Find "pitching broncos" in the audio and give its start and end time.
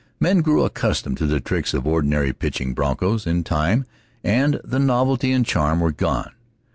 2.33-3.27